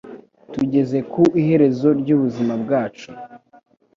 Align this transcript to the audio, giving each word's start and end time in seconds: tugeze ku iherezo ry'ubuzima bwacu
tugeze 0.53 0.97
ku 1.11 1.21
iherezo 1.41 1.87
ry'ubuzima 1.99 2.53
bwacu 2.63 3.09